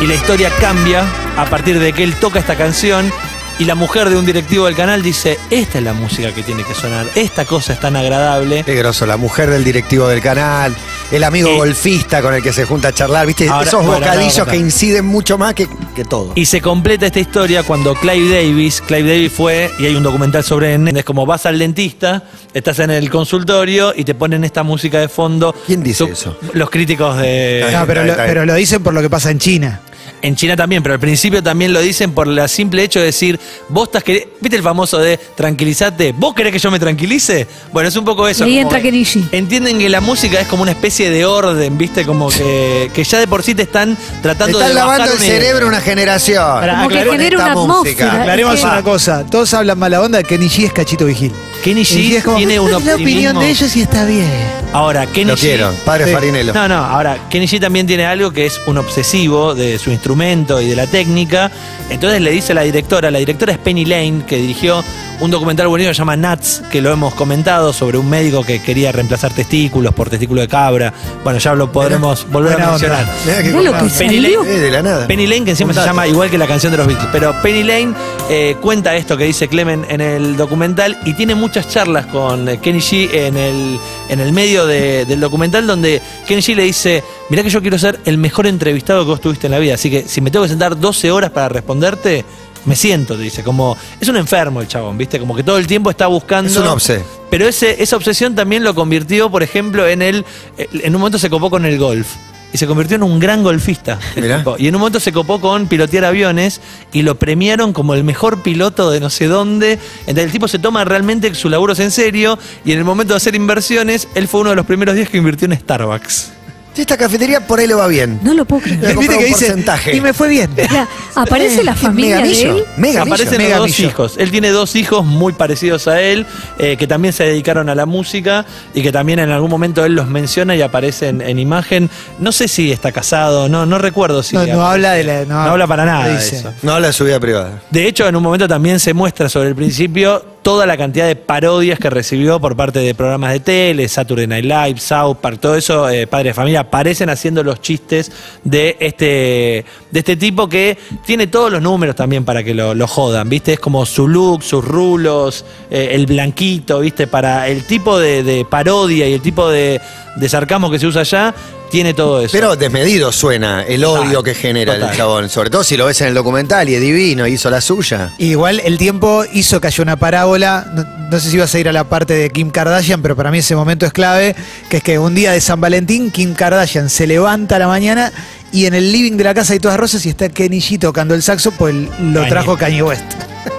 Y 0.01 0.05
la 0.05 0.15
historia 0.15 0.49
cambia 0.59 1.05
a 1.37 1.45
partir 1.45 1.79
de 1.79 1.93
que 1.93 2.03
él 2.03 2.15
toca 2.15 2.39
esta 2.39 2.55
canción 2.55 3.11
y 3.59 3.65
la 3.65 3.75
mujer 3.75 4.09
de 4.09 4.15
un 4.17 4.25
directivo 4.25 4.65
del 4.65 4.75
canal 4.75 5.01
dice, 5.03 5.37
esta 5.49 5.77
es 5.79 5.83
la 5.83 5.93
música 5.93 6.33
que 6.33 6.43
tiene 6.43 6.63
que 6.63 6.73
sonar, 6.73 7.05
esta 7.15 7.45
cosa 7.45 7.73
es 7.73 7.79
tan 7.79 7.95
agradable. 7.95 8.63
Qué 8.63 8.73
groso, 8.75 9.05
la 9.05 9.17
mujer 9.17 9.49
del 9.49 9.63
directivo 9.63 10.07
del 10.07 10.21
canal, 10.21 10.73
el 11.11 11.23
amigo 11.23 11.49
Y- 11.53 11.57
golfista 11.57 12.21
con 12.21 12.33
el 12.33 12.41
que 12.41 12.53
se 12.53 12.65
junta 12.65 12.87
a 12.87 12.93
charlar, 12.93 13.27
¿viste? 13.27 13.47
Ahora- 13.49 13.67
Esos 13.67 13.85
bueno, 13.85 13.99
bocadillos 13.99 14.47
que 14.47 14.55
inciden 14.57 15.05
mucho 15.05 15.37
más 15.37 15.53
que, 15.53 15.67
que 15.95 16.05
todo. 16.05 16.31
Y 16.35 16.45
se 16.45 16.61
completa 16.61 17.05
esta 17.07 17.19
historia 17.19 17.63
cuando 17.63 17.95
Clive 17.95 18.33
Davis, 18.33 18.81
Clive 18.81 19.09
Davis 19.09 19.31
fue, 19.33 19.69
y 19.77 19.85
hay 19.85 19.95
un 19.95 20.03
documental 20.03 20.43
sobre 20.43 20.73
él, 20.73 20.87
es 20.97 21.03
como 21.03 21.25
vas 21.25 21.45
al 21.45 21.59
dentista, 21.59 22.23
estás 22.53 22.79
en 22.79 22.91
el 22.91 23.09
consultorio 23.09 23.93
y 23.95 24.05
te 24.05 24.15
ponen 24.15 24.43
esta 24.45 24.63
música 24.63 24.99
de 24.99 25.09
fondo. 25.09 25.53
¿Quién 25.67 25.83
dice 25.83 26.05
Tú- 26.05 26.11
eso? 26.13 26.37
Los 26.53 26.69
críticos 26.69 27.17
de... 27.17 27.67
No, 27.73 27.85
pero, 27.85 28.01
bien, 28.01 28.07
lo, 28.07 28.11
está 28.13 28.23
bien. 28.23 28.33
pero 28.35 28.45
lo 28.45 28.53
dicen 28.55 28.81
por 28.81 28.93
lo 28.93 29.01
que 29.01 29.09
pasa 29.09 29.31
en 29.31 29.39
China. 29.39 29.81
En 30.21 30.35
China 30.35 30.55
también, 30.55 30.83
pero 30.83 30.93
al 30.93 30.99
principio 30.99 31.41
también 31.41 31.71
lo 31.73 31.79
dicen 31.81 32.11
por 32.11 32.27
el 32.27 32.49
simple 32.49 32.83
hecho 32.83 32.99
de 32.99 33.05
decir, 33.05 33.39
vos 33.69 33.87
estás 33.87 34.03
queri- 34.03 34.27
¿viste 34.41 34.57
el 34.57 34.63
famoso 34.63 34.97
de 34.99 35.17
tranquilizate? 35.17 36.13
¿Vos 36.17 36.33
querés 36.33 36.51
que 36.51 36.59
yo 36.59 36.69
me 36.71 36.79
tranquilice? 36.79 37.47
Bueno, 37.71 37.89
es 37.89 37.95
un 37.95 38.05
poco 38.05 38.27
eso. 38.27 38.45
Y 38.45 38.57
entra 38.59 38.79
que 38.79 38.89
Kenichi. 38.89 39.25
Entienden 39.31 39.79
que 39.79 39.89
la 39.89 40.01
música 40.01 40.39
es 40.41 40.47
como 40.47 40.63
una 40.63 40.71
especie 40.71 41.09
de 41.09 41.25
orden, 41.25 41.77
¿viste? 41.77 42.05
Como 42.05 42.29
que, 42.29 42.91
que 42.93 43.03
ya 43.03 43.19
de 43.19 43.27
por 43.27 43.43
sí 43.43 43.55
te 43.55 43.61
están 43.63 43.97
tratando 44.21 44.59
Están 44.59 44.75
de 44.75 44.81
bajar 44.81 44.97
lavando 44.99 45.13
el 45.15 45.19
cerebro 45.21 45.67
una 45.67 45.81
generación. 45.81 46.59
Como 46.69 46.89
que 46.89 46.95
genera 47.03 47.37
una 47.37 47.53
música. 47.55 47.61
atmósfera. 48.05 48.21
Aclaremos 48.21 48.53
Es 48.55 48.59
que- 48.61 48.67
una 48.67 48.83
cosa. 48.83 49.25
Todos 49.29 49.53
hablan 49.53 49.79
mala 49.79 50.01
onda 50.01 50.21
que 50.23 50.29
Kenny 50.35 50.47
G 50.49 50.65
es 50.65 50.73
cachito 50.73 51.05
vigil. 51.05 51.31
Kenny 51.63 51.81
G 51.83 52.15
es 52.17 52.23
como, 52.23 52.37
tiene 52.37 52.59
un 52.59 52.67
"Esta 52.67 52.79
es 52.79 52.85
la 52.85 52.95
opinión 52.95 53.35
optimismo". 53.37 53.41
de 53.41 53.49
ellos 53.49 53.75
y 53.75 53.81
está 53.81 54.05
bien. 54.05 54.29
Ahora, 54.71 55.05
Kenny 55.07 55.31
Lo 55.31 55.35
G- 55.35 55.39
quiero, 55.41 55.71
padre 55.85 56.05
Sí. 56.05 56.11
Farinello. 56.13 56.53
No, 56.53 56.67
no, 56.67 56.75
ahora, 56.75 57.17
Kenny 57.29 57.47
G 57.47 57.59
también 57.59 57.85
tiene 57.87 58.05
algo 58.05 58.31
que 58.31 58.45
es 58.45 58.59
un 58.67 58.77
obsesivo 58.77 59.55
de 59.55 59.77
su 59.79 59.91
instrumento 59.91 60.61
y 60.61 60.67
de 60.69 60.75
la 60.75 60.87
técnica. 60.87 61.51
Entonces 61.89 62.21
le 62.21 62.31
dice 62.31 62.51
a 62.51 62.55
la 62.55 62.61
directora, 62.61 63.09
la 63.11 63.19
directora 63.19 63.51
es 63.53 63.57
Penny 63.59 63.83
Lane, 63.85 64.23
que 64.27 64.37
dirigió 64.37 64.83
un 65.21 65.31
documental 65.31 65.67
buenísimo 65.67 65.91
que 65.91 65.95
se 65.95 65.99
llama 65.99 66.15
Nuts, 66.15 66.61
que 66.71 66.81
lo 66.81 66.91
hemos 66.91 67.13
comentado, 67.13 67.73
sobre 67.73 67.97
un 67.97 68.09
médico 68.09 68.43
que 68.45 68.61
quería 68.61 68.91
reemplazar 68.93 69.33
testículos 69.33 69.93
por 69.93 70.09
testículo 70.09 70.39
de 70.41 70.47
cabra. 70.47 70.93
Bueno, 71.25 71.39
ya 71.39 71.53
lo 71.55 71.69
podremos 71.71 72.25
volver 72.31 72.53
a 72.61 72.69
mencionar. 72.71 73.05
Mirá 73.25 73.37
que 73.43 73.49
Mirá 73.49 73.61
lo 73.61 73.73
que 73.73 73.93
Penny. 73.97 74.19
Lane- 74.21 74.49
Eh, 74.49 74.59
de 74.59 74.71
la 74.71 74.81
nada. 74.81 75.07
Penny 75.07 75.27
Lane, 75.27 75.43
que 75.43 75.51
encima 75.51 75.73
se 75.73 75.81
llama 75.81 76.07
igual 76.07 76.29
que 76.29 76.37
la 76.37 76.47
canción 76.47 76.71
de 76.71 76.77
los 76.77 76.87
Beatles. 76.87 77.09
Pero 77.11 77.35
Penny 77.41 77.63
Lane 77.63 77.93
eh, 78.29 78.55
cuenta 78.61 78.95
esto 78.95 79.17
que 79.17 79.25
dice 79.25 79.47
Clemen 79.49 79.85
en 79.89 79.99
el 79.99 80.37
documental 80.37 80.97
y 81.05 81.13
tiene 81.13 81.35
muchas 81.35 81.67
charlas 81.69 82.05
con 82.05 82.47
eh, 82.47 82.59
Kenny 82.59 82.79
G 82.79 83.09
en 83.13 83.35
el, 83.35 83.77
en 84.07 84.19
el 84.21 84.31
medio 84.31 84.65
de- 84.65 85.03
del 85.05 85.19
documental 85.19 85.67
donde 85.67 86.01
Kenny 86.27 86.41
G 86.41 86.55
le 86.55 86.63
dice, 86.63 87.03
mirá 87.29 87.43
que 87.43 87.49
yo 87.49 87.61
quiero 87.61 87.77
ser 87.77 87.99
el 88.05 88.17
mejor 88.17 88.47
entrevistado 88.47 89.03
que 89.03 89.09
vos 89.11 89.19
tuviste 89.21 89.47
en 89.47 89.51
la 89.51 89.59
vida, 89.59 89.73
así 89.73 89.89
que 89.89 90.07
si 90.07 90.21
me 90.21 90.31
tengo 90.31 90.43
que 90.45 90.49
sentar 90.49 90.79
12 90.79 91.11
horas 91.11 91.31
para 91.31 91.49
responderte, 91.49 92.23
me 92.65 92.75
siento, 92.75 93.15
te 93.15 93.23
dice, 93.23 93.43
como 93.43 93.77
es 93.99 94.07
un 94.07 94.17
enfermo 94.17 94.61
el 94.61 94.67
chabón, 94.67 94.97
¿viste? 94.97 95.19
Como 95.19 95.35
que 95.35 95.43
todo 95.43 95.57
el 95.57 95.67
tiempo 95.67 95.89
está 95.89 96.07
buscando... 96.07 96.49
Es 96.49 96.57
un 96.57 96.67
obse. 96.67 97.03
Pero 97.29 97.47
ese, 97.47 97.81
esa 97.81 97.95
obsesión 97.95 98.35
también 98.35 98.63
lo 98.63 98.73
convirtió, 98.73 99.29
por 99.29 99.43
ejemplo, 99.43 99.87
en 99.87 100.01
el. 100.01 100.25
En 100.57 100.95
un 100.95 101.01
momento 101.01 101.19
se 101.19 101.29
copó 101.29 101.49
con 101.49 101.65
el 101.65 101.77
golf. 101.77 102.07
Y 102.51 102.57
se 102.57 102.65
convirtió 102.65 102.95
en 102.95 103.03
un 103.03 103.19
gran 103.19 103.43
golfista. 103.43 103.99
Y 104.57 104.67
en 104.67 104.75
un 104.75 104.81
momento 104.81 104.99
se 104.99 105.11
copó 105.11 105.39
con 105.39 105.67
pilotear 105.67 106.05
aviones 106.05 106.61
y 106.91 107.03
lo 107.03 107.13
premiaron 107.15 107.73
como 107.73 107.93
el 107.93 108.03
mejor 108.03 108.41
piloto 108.41 108.89
de 108.89 108.99
no 108.99 109.11
sé 109.11 109.27
dónde. 109.27 109.73
Entonces 109.99 110.25
el 110.25 110.31
tipo 110.31 110.47
se 110.47 110.57
toma 110.57 110.83
realmente 110.83 111.33
sus 111.35 111.51
laburos 111.51 111.79
en 111.79 111.91
serio 111.91 112.39
y 112.65 112.71
en 112.71 112.79
el 112.79 112.85
momento 112.85 113.13
de 113.13 113.17
hacer 113.17 113.35
inversiones, 113.35 114.07
él 114.15 114.27
fue 114.27 114.41
uno 114.41 114.49
de 114.49 114.55
los 114.55 114.65
primeros 114.65 114.95
días 114.95 115.09
que 115.09 115.17
invirtió 115.17 115.45
en 115.45 115.59
Starbucks. 115.59 116.38
Esta 116.81 116.97
cafetería 116.97 117.45
por 117.45 117.59
ahí 117.59 117.67
le 117.67 117.73
va 117.75 117.87
bien. 117.87 118.19
No 118.23 118.33
lo 118.33 118.45
puedo 118.45 118.61
creer. 118.63 118.79
Voy 118.79 118.91
a 118.91 118.95
comprar 118.95 119.17
Viste 119.17 119.25
que 119.25 119.31
un 119.33 119.39
dice, 119.39 119.45
porcentaje. 119.47 119.95
y 119.95 120.01
me 120.01 120.13
fue 120.13 120.29
bien. 120.29 120.49
Mira, 120.55 120.87
aparece 121.15 121.63
la 121.63 121.75
familia 121.75 122.17
de 122.21 122.41
él. 122.41 122.63
megamillo. 122.77 123.13
Aparecen 123.13 123.37
Mega 123.37 123.57
los 123.57 123.67
dos 123.67 123.79
hijos. 123.79 124.15
Él 124.17 124.31
tiene 124.31 124.49
dos 124.49 124.75
hijos 124.75 125.05
muy 125.05 125.33
parecidos 125.33 125.87
a 125.87 126.01
él, 126.01 126.25
eh, 126.57 126.77
que 126.77 126.87
también 126.87 127.13
se 127.13 127.23
dedicaron 127.25 127.69
a 127.69 127.75
la 127.75 127.85
música 127.85 128.45
y 128.73 128.81
que 128.81 128.91
también 128.91 129.19
en 129.19 129.29
algún 129.31 129.49
momento 129.49 129.83
él 129.85 129.93
los 129.93 130.07
menciona 130.07 130.55
y 130.55 130.61
aparecen 130.61 131.21
en 131.21 131.39
imagen. 131.39 131.89
No 132.19 132.31
sé 132.31 132.47
si 132.47 132.71
está 132.71 132.91
casado, 132.91 133.49
no, 133.49 133.65
no 133.65 133.77
recuerdo 133.77 134.23
si. 134.23 134.35
No, 134.35 134.45
no 134.47 134.65
habla 134.65 134.93
de 134.93 135.03
la. 135.03 135.25
No, 135.25 135.35
No 135.45 135.51
habla 135.51 135.67
para 135.67 135.85
nada 135.85 136.07
de 136.07 136.15
dice. 136.17 136.37
eso. 136.37 136.53
No 136.61 136.73
habla 136.73 136.87
de 136.87 136.93
su 136.93 137.03
vida 137.05 137.19
privada. 137.19 137.61
De 137.69 137.87
hecho, 137.87 138.07
en 138.07 138.15
un 138.15 138.23
momento 138.23 138.47
también 138.47 138.79
se 138.79 138.93
muestra 138.93 139.27
sobre 139.29 139.49
el 139.49 139.55
principio 139.55 140.23
toda 140.41 140.65
la 140.65 140.77
cantidad 140.77 141.07
de 141.07 141.15
parodias 141.15 141.79
que 141.79 141.89
recibió 141.89 142.39
por 142.39 142.55
parte 142.55 142.79
de 142.79 142.95
programas 142.95 143.33
de 143.33 143.39
tele, 143.39 143.87
Saturday 143.87 144.27
Night 144.27 144.45
Live, 144.45 144.79
South 144.79 145.17
Park, 145.21 145.39
todo 145.39 145.55
eso, 145.55 145.89
eh, 145.89 146.07
Padre 146.07 146.29
de 146.29 146.33
Familia, 146.33 146.61
aparecen 146.61 147.09
haciendo 147.09 147.43
los 147.43 147.61
chistes 147.61 148.11
de 148.43 148.77
este, 148.79 149.65
de 149.91 149.99
este 149.99 150.15
tipo 150.15 150.47
que 150.47 150.77
tiene 151.05 151.27
todos 151.27 151.51
los 151.51 151.61
números 151.61 151.95
también 151.95 152.25
para 152.25 152.43
que 152.43 152.53
lo, 152.53 152.87
jodan, 152.87 153.29
¿viste? 153.29 153.53
Es 153.53 153.59
como 153.59 153.85
su 153.85 154.07
look, 154.07 154.43
sus 154.43 154.63
rulos, 154.63 155.45
eh, 155.69 155.89
el 155.91 156.05
blanquito, 156.05 156.79
¿viste? 156.79 157.07
Para 157.07 157.47
el 157.47 157.65
tipo 157.65 157.99
de 157.99 158.45
parodia 158.49 159.07
y 159.07 159.13
el 159.13 159.21
tipo 159.21 159.49
de, 159.49 159.79
de 160.19 160.29
sarcasmo 160.29 160.69
que 160.69 160.79
se 160.79 160.87
usa 160.87 161.01
allá, 161.01 161.33
tiene 161.71 161.93
todo 161.93 162.21
eso. 162.21 162.31
Pero 162.31 162.55
desmedido 162.55 163.11
suena 163.11 163.63
el 163.63 163.85
odio 163.85 164.19
Total, 164.19 164.23
que 164.23 164.33
genera 164.35 164.75
el 164.75 164.91
chabón. 164.95 165.29
Sobre 165.29 165.49
todo 165.49 165.63
si 165.63 165.77
lo 165.77 165.85
ves 165.85 166.01
en 166.01 166.07
el 166.09 166.13
documental 166.13 166.67
y 166.69 166.75
es 166.75 166.81
divino, 166.81 167.25
hizo 167.27 167.49
la 167.49 167.61
suya. 167.61 168.13
Igual 168.17 168.59
el 168.63 168.77
tiempo 168.77 169.23
hizo 169.33 169.61
que 169.61 169.67
haya 169.67 169.81
una 169.83 169.95
parábola. 169.95 170.65
No, 170.73 170.85
no 171.11 171.19
sé 171.19 171.29
si 171.29 171.35
ibas 171.37 171.53
a 171.55 171.59
ir 171.59 171.69
a 171.69 171.71
la 171.73 171.83
parte 171.85 172.13
de 172.13 172.29
Kim 172.29 172.49
Kardashian, 172.49 173.01
pero 173.01 173.15
para 173.15 173.31
mí 173.31 173.37
ese 173.39 173.55
momento 173.55 173.85
es 173.85 173.93
clave. 173.93 174.35
Que 174.69 174.77
es 174.77 174.83
que 174.83 174.99
un 174.99 175.13
día 175.15 175.31
de 175.31 175.41
San 175.41 175.61
Valentín, 175.61 176.11
Kim 176.11 176.33
Kardashian 176.33 176.89
se 176.89 177.07
levanta 177.07 177.55
a 177.57 177.59
la 177.59 177.67
mañana 177.67 178.11
y 178.51 178.65
en 178.65 178.73
el 178.73 178.91
living 178.91 179.13
de 179.17 179.23
la 179.23 179.33
casa 179.33 179.53
hay 179.53 179.59
todas 179.59 179.79
rosas 179.79 180.03
y 180.05 180.09
está 180.09 180.27
Kenny 180.29 180.59
G 180.59 180.79
tocando 180.79 181.13
el 181.13 181.21
saxo, 181.21 181.51
pues 181.51 181.73
lo 181.75 181.89
Kanye. 182.21 182.29
trajo 182.29 182.57
Kanye 182.57 182.81
West. 182.83 183.03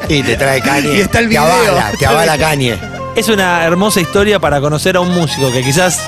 Y 0.08 0.22
te 0.22 0.36
trae 0.36 0.60
cañe. 0.60 0.94
Y 0.96 1.00
está 1.00 1.20
el 1.20 1.26
Te 1.26 1.28
video. 1.30 1.42
avala, 1.44 1.92
te 1.98 2.06
avala 2.06 2.36
cañe. 2.38 2.76
Es 3.16 3.28
una 3.28 3.64
hermosa 3.64 4.00
historia 4.00 4.38
para 4.40 4.60
conocer 4.60 4.96
a 4.96 5.00
un 5.00 5.12
músico 5.12 5.50
que 5.52 5.62
quizás 5.62 6.00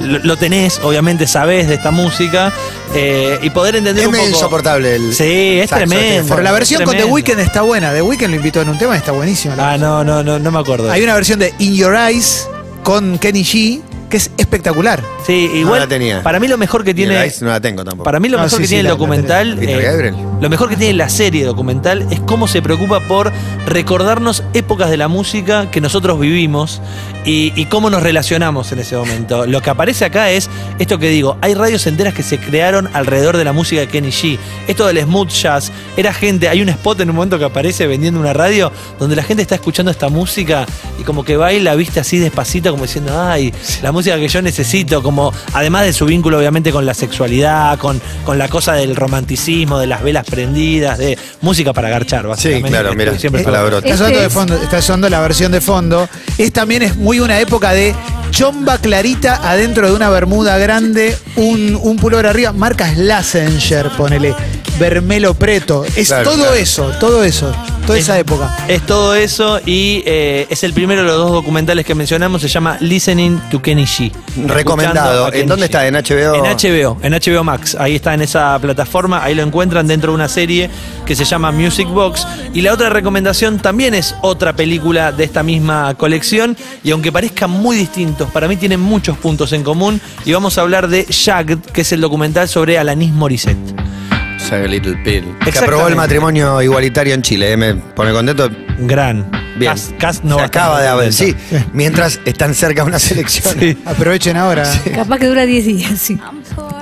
lo, 0.00 0.18
lo 0.20 0.36
tenés, 0.36 0.80
obviamente 0.82 1.26
sabés 1.26 1.68
de 1.68 1.74
esta 1.74 1.90
música 1.90 2.52
eh, 2.94 3.38
y 3.42 3.50
poder 3.50 3.76
entender 3.76 4.02
Es 4.02 4.08
un 4.08 4.14
poco. 4.14 4.28
insoportable 4.28 4.96
el. 4.96 5.14
Sí, 5.14 5.60
es 5.60 5.70
saxo, 5.70 5.86
tremendo. 5.86 6.28
Pero 6.28 6.42
la 6.42 6.52
versión 6.52 6.82
con 6.84 6.92
The 6.92 7.02
Tremendo. 7.02 7.14
Weeknd 7.14 7.40
está 7.40 7.62
buena. 7.62 7.92
The 7.92 8.02
Weeknd 8.02 8.30
lo 8.30 8.36
invitó 8.36 8.62
en 8.62 8.68
un 8.70 8.78
tema 8.78 8.94
y 8.94 8.98
está 8.98 9.12
buenísima. 9.12 9.56
la 9.56 9.72
Ah, 9.72 9.78
no, 9.78 10.04
no, 10.04 10.22
no, 10.22 10.38
no 10.38 10.50
me 10.50 10.58
acuerdo. 10.58 10.90
Hay 10.90 11.02
una 11.02 11.14
versión 11.14 11.38
de 11.38 11.52
In 11.58 11.74
Your 11.74 11.94
Eyes 11.94 12.48
con 12.82 13.18
Kenny 13.18 13.42
G 13.42 13.80
que 14.10 14.18
es 14.18 14.30
espectacular. 14.36 15.02
Sí, 15.26 15.50
igual. 15.54 15.80
la 15.80 15.86
tenía. 15.88 16.22
Para 16.22 16.38
mí 16.38 16.46
lo 16.46 16.56
mejor 16.58 16.84
que 16.84 16.94
tiene. 16.94 17.26
Ice 17.26 17.44
no 17.44 17.50
la 17.50 17.60
tengo 17.60 17.82
tampoco. 17.84 18.04
Para 18.04 18.20
mí 18.20 18.28
lo 18.28 18.36
No, 18.36 18.44
mejor 18.44 18.58
sí, 18.58 18.62
que 18.62 18.68
sí, 18.68 18.74
tiene 18.74 18.82
la- 18.84 18.88
el 18.90 18.94
la 18.94 18.98
documental, 18.98 19.56
tenés. 19.58 19.82
Gabriel. 19.82 20.14
Lo 20.44 20.50
mejor 20.50 20.68
que 20.68 20.76
tiene 20.76 20.92
la 20.92 21.08
serie 21.08 21.46
documental 21.46 22.06
es 22.10 22.20
cómo 22.20 22.46
se 22.48 22.60
preocupa 22.60 23.00
por 23.00 23.32
recordarnos 23.64 24.44
épocas 24.52 24.90
de 24.90 24.98
la 24.98 25.08
música 25.08 25.70
que 25.70 25.80
nosotros 25.80 26.20
vivimos 26.20 26.82
y, 27.24 27.64
cómo 27.70 27.88
nos 27.88 28.02
relacionamos 28.02 28.70
en 28.70 28.80
ese 28.80 28.94
momento. 28.94 29.46
Lo 29.46 29.62
que 29.62 29.70
aparece 29.70 30.04
acá 30.04 30.30
es 30.30 30.50
esto 30.78 30.98
que 30.98 31.08
digo, 31.08 31.38
hay 31.40 31.54
radios 31.54 31.86
enteras 31.86 32.12
que 32.12 32.22
se 32.22 32.38
crearon 32.38 32.90
alrededor 32.92 33.38
de 33.38 33.44
la 33.44 33.54
música 33.54 33.80
de 33.80 33.88
Kenny 33.88 34.10
G. 34.10 34.38
Esto 34.68 34.86
del 34.86 35.00
smooth 35.00 35.30
jazz, 35.30 35.72
era 35.96 36.12
gente, 36.12 36.50
hay 36.50 36.60
un 36.60 36.68
spot 36.68 37.00
en 37.00 37.08
un 37.08 37.16
momento 37.16 37.38
que 37.38 37.46
aparece 37.46 37.86
vendiendo 37.86 38.20
una 38.20 38.34
radio 38.34 38.70
donde 38.98 39.16
la 39.16 39.22
gente 39.22 39.42
está 39.42 39.54
escuchando 39.54 39.90
esta 39.90 40.10
música 40.10 40.66
y 41.00 41.04
como 41.04 41.24
que 41.24 41.38
baila, 41.38 41.74
viste 41.74 42.00
así 42.00 42.18
despacito, 42.18 42.70
como 42.70 42.84
diciendo, 42.84 43.18
ay, 43.18 43.54
la 43.82 43.92
música 43.92 44.16
que 44.18 44.28
yo 44.28 44.42
necesito, 44.42 45.02
como 45.02 45.32
además 45.54 45.86
de 45.86 45.94
su 45.94 46.04
vínculo 46.04 46.36
obviamente 46.36 46.70
con 46.70 46.84
la 46.84 46.92
sexualidad, 46.92 47.78
con, 47.78 47.98
con 48.26 48.36
la 48.36 48.48
cosa 48.48 48.74
del 48.74 48.94
romanticismo, 48.94 49.78
de 49.78 49.86
las 49.86 50.02
velas 50.02 50.26
prendidas, 50.34 50.98
de 50.98 51.16
música 51.40 51.72
para 51.72 51.88
garchar, 51.88 52.26
básicamente. 52.26 52.68
claro, 52.70 52.94
mira, 52.94 53.16
Siempre 53.18 53.40
es 53.42 53.44
palabrota. 53.46 53.86
Está 53.88 53.90
Este 53.90 53.98
sonando 53.98 54.20
de 54.20 54.26
es- 54.26 54.32
fondo, 54.32 54.62
está 54.62 54.82
sonando 54.82 55.08
la 55.08 55.20
versión 55.20 55.52
de 55.52 55.60
fondo. 55.60 56.08
Es 56.38 56.52
también 56.52 56.82
es 56.82 56.96
muy 56.96 57.20
una 57.20 57.38
época 57.40 57.72
de 57.72 57.94
chomba 58.30 58.78
clarita 58.78 59.40
adentro 59.48 59.88
de 59.88 59.94
una 59.94 60.10
bermuda 60.10 60.58
grande, 60.58 61.16
un, 61.36 61.78
un 61.80 61.96
pullover 61.96 62.26
arriba, 62.26 62.52
marca 62.52 62.92
Slassenger, 62.92 63.90
ponele, 63.96 64.34
Vermelo 64.78 65.34
Preto. 65.34 65.84
Es 65.96 66.08
Claro, 66.08 66.24
todo 66.30 66.36
claro. 66.42 66.54
eso, 66.54 66.90
todo 67.00 67.24
eso, 67.24 67.52
toda 67.86 67.98
esa 67.98 68.14
Es- 68.16 68.20
época. 68.22 68.56
Es 68.68 68.82
todo 68.82 69.14
eso 69.14 69.60
y 69.64 70.02
eh, 70.06 70.46
es 70.50 70.64
el 70.64 70.72
primero 70.72 71.02
de 71.02 71.06
los 71.08 71.16
dos 71.16 71.32
documentales 71.32 71.84
que 71.86 71.94
mencionamos, 71.94 72.42
se 72.42 72.48
llama 72.48 72.76
Listening 72.80 73.38
to 73.50 73.62
Kenny 73.62 73.84
G. 73.84 74.10
Recomendado. 74.46 75.32
¿En 75.32 75.46
dónde 75.46 75.64
G. 75.66 75.68
está? 75.68 75.86
¿En 75.86 75.94
HBO? 75.94 76.34
En 76.34 76.44
HBO, 76.44 76.98
en 77.02 77.12
HBO 77.12 77.44
Max. 77.44 77.76
Ahí 77.78 77.94
está 77.96 78.14
en 78.14 78.22
esa 78.22 78.58
plataforma, 78.58 79.22
ahí 79.22 79.34
lo 79.34 79.42
encuentran 79.42 79.86
dentro 79.86 80.10
de 80.12 80.16
una 80.16 80.28
serie 80.28 80.68
que 81.06 81.14
se 81.14 81.24
llama 81.24 81.52
Music 81.52 81.88
Box. 81.88 82.26
Y 82.52 82.62
la 82.62 82.72
otra 82.72 82.88
recomendación 82.90 83.58
también 83.60 83.94
es 83.94 84.14
otra 84.22 84.54
película 84.54 85.12
de 85.12 85.24
esta 85.24 85.42
misma 85.42 85.94
colección 85.94 86.56
y 86.82 86.90
aunque 86.90 87.12
parezcan 87.12 87.50
muy 87.50 87.76
distintos, 87.76 88.28
para 88.30 88.48
mí 88.48 88.56
tienen 88.56 88.80
muchos 88.80 89.16
puntos 89.18 89.52
en 89.52 89.62
común 89.62 90.00
y 90.24 90.32
vamos 90.32 90.58
a 90.58 90.62
hablar 90.62 90.88
de 90.88 91.06
Shagged, 91.08 91.58
que 91.72 91.82
es 91.82 91.92
el 91.92 92.00
documental 92.00 92.48
sobre 92.48 92.78
Alanis 92.78 93.12
Morissette. 93.12 93.83
Saga 94.44 94.66
Little 94.68 94.94
Pill. 95.04 95.04
Que 95.04 95.10
Exactamente. 95.50 95.58
aprobó 95.58 95.88
el 95.88 95.96
matrimonio 95.96 96.60
igualitario 96.62 97.14
en 97.14 97.22
Chile. 97.22 97.52
¿eh? 97.52 97.56
Me 97.56 97.74
pone 97.74 98.12
contento. 98.12 98.50
Gran. 98.78 99.30
Bien. 99.56 99.72
Cas- 99.72 99.94
Cas 99.98 100.24
no 100.24 100.36
Se 100.38 100.44
acaba 100.44 100.80
de 100.82 100.88
haber, 100.88 101.12
sí. 101.12 101.34
Mientras 101.72 102.20
están 102.24 102.54
cerca 102.54 102.84
unas 102.84 103.10
elecciones. 103.10 103.76
Sí. 103.76 103.82
Aprovechen 103.86 104.36
ahora. 104.36 104.70
Capaz 104.94 105.18
que 105.18 105.26
dura 105.26 105.46
10 105.46 105.64
días, 105.66 105.98
sí. 105.98 106.18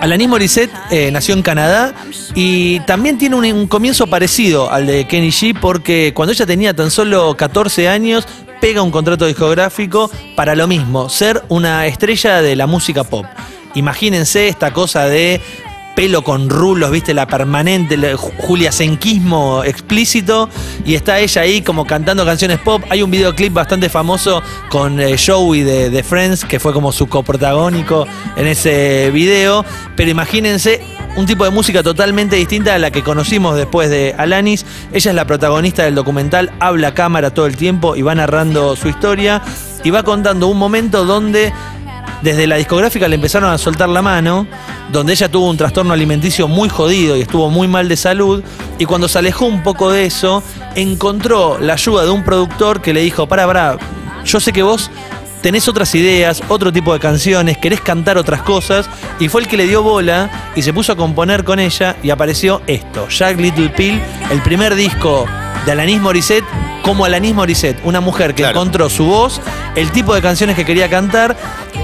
Alanis 0.00 0.28
Morissette 0.28 0.73
eh, 0.90 1.11
nació 1.12 1.35
en 1.35 1.42
Canadá 1.42 1.95
y 2.35 2.81
también 2.81 3.19
tiene 3.19 3.37
un, 3.37 3.45
un 3.45 3.66
comienzo 3.69 4.07
parecido 4.09 4.71
al 4.73 4.87
de 4.87 5.07
Kenny 5.07 5.28
G 5.31 5.57
porque 5.61 6.12
cuando 6.14 6.33
ella 6.33 6.47
tenía 6.47 6.75
tan 6.75 6.90
solo 6.90 7.37
14 7.37 7.88
años 7.88 8.26
pega 8.61 8.83
un 8.83 8.90
contrato 8.90 9.26
discográfico 9.26 10.11
para 10.35 10.54
lo 10.57 10.66
mismo, 10.66 11.09
ser 11.09 11.42
una 11.49 11.87
estrella 11.87 12.42
de 12.42 12.57
la 12.57 12.66
música 12.66 13.04
pop. 13.04 13.26
Imagínense 13.75 14.49
esta 14.49 14.73
cosa 14.73 15.07
de 15.07 15.40
pelo 15.95 16.23
con 16.23 16.49
rulos, 16.49 16.91
viste, 16.91 17.15
la 17.15 17.27
permanente, 17.27 17.95
el 17.95 18.17
Julia 18.17 18.73
Senquismo 18.73 19.65
explícito, 19.65 20.49
y 20.85 20.95
está 20.95 21.19
ella 21.21 21.43
ahí 21.43 21.63
como 21.63 21.87
cantando 21.87 22.25
canciones 22.25 22.59
pop. 22.59 22.83
Hay 22.91 23.03
un 23.03 23.11
videoclip 23.11 23.53
bastante 23.53 23.89
famoso 23.89 24.43
con 24.71 25.01
eh, 25.01 25.17
Joey 25.19 25.63
de, 25.63 26.03
Friends, 26.03 26.45
que 26.45 26.59
fue 26.59 26.73
como 26.73 26.93
su 26.93 27.09
coprotagónico 27.09 28.07
en 28.37 28.47
ese 28.47 29.11
video, 29.13 29.65
pero 29.97 30.11
imagínense 30.11 30.81
un 31.17 31.27
tipo 31.27 31.45
de 31.45 31.51
música 31.51 31.83
totalmente 31.83 32.37
distinta 32.37 32.75
a 32.75 32.79
la 32.79 32.91
que 32.91 33.03
conocimos 33.03 33.57
después 33.57 33.91
de 33.91 34.15
Alanis. 34.17 34.65
Ella 34.93 35.11
es 35.11 35.15
la 35.15 35.27
protagonista 35.27 35.85
del 35.85 35.95
documental, 35.95 36.53
habla 36.59 36.95
cámara 36.95 37.35
todo 37.35 37.47
el 37.47 37.57
tiempo 37.57 37.97
y 37.97 38.03
va 38.03 38.15
narrando 38.15 38.77
su 38.77 38.89
historia 38.89 39.43
y 39.85 39.91
va 39.91 40.03
contando 40.03 40.47
un 40.47 40.59
momento 40.59 41.05
donde 41.05 41.53
desde 42.23 42.47
la 42.47 42.57
discográfica 42.57 43.09
le 43.09 43.17
empezaron 43.17 43.50
a 43.52 43.59
soltar 43.59 43.88
la 43.88 44.00
mano, 44.02 44.47
donde 44.91 45.12
ella 45.12 45.29
tuvo 45.31 45.50
un 45.50 45.57
trastorno 45.57 45.93
alimenticio 45.93 46.49
muy 46.49 46.69
jodido 46.69 47.17
y 47.17 47.23
estuvo 47.23 47.50
muy 47.50 47.69
mal 47.69 47.88
de 47.88 47.97
salud, 47.97 48.43
y 48.79 48.85
cuando 48.85 49.09
se 49.09 49.19
alejó 49.19 49.47
un 49.47 49.62
poco 49.62 49.91
de 49.91 50.07
eso, 50.07 50.43
encontró 50.75 51.59
la 51.61 51.75
ayuda 51.75 52.05
de 52.05 52.11
un 52.11 52.23
productor 52.25 52.81
que 52.81 52.93
le 52.95 53.00
dijo, 53.02 53.26
para, 53.26 53.47
para, 53.47 53.76
yo 54.25 54.41
sé 54.41 54.52
que 54.52 54.62
vos 54.62 54.91
tenés 55.43 55.67
otras 55.67 55.93
ideas, 55.97 56.41
otro 56.49 56.73
tipo 56.73 56.93
de 56.93 57.00
canciones, 57.00 57.59
querés 57.59 57.81
cantar 57.81 58.17
otras 58.17 58.43
cosas, 58.43 58.88
y 59.19 59.29
fue 59.29 59.41
el 59.43 59.49
que 59.49 59.57
le 59.57 59.67
dio 59.67 59.83
bola 59.83 60.31
y 60.55 60.62
se 60.62 60.73
puso 60.73 60.93
a 60.93 60.97
componer 60.97 61.43
con 61.43 61.59
ella 61.59 61.97
y 62.02 62.11
apareció 62.11 62.62
esto, 62.69 63.09
Jack 63.09 63.38
Little 63.41 63.71
Pill, 63.71 64.00
el 64.31 64.41
primer 64.43 64.75
disco 64.76 65.26
de 65.67 65.73
Alanis 65.73 66.00
Morissette 66.00 66.45
como 66.83 67.05
Alanis 67.05 67.35
Morissette, 67.35 67.81
una 67.85 68.00
mujer 68.00 68.35
que 68.35 68.43
Claro. 68.43 68.59
encontró 68.61 68.88
su 68.91 69.05
voz, 69.05 69.41
el 69.75 69.91
tipo 69.93 70.14
de 70.14 70.21
canciones 70.23 70.57
que 70.57 70.64
quería 70.64 70.88
cantar 70.91 71.37